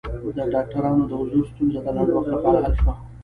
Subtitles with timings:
[0.37, 2.93] د ډاکټرانو د حضور ستونزه د لنډ وخت لپاره حل شوه.